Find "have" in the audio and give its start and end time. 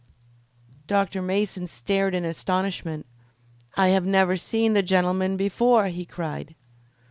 3.89-4.03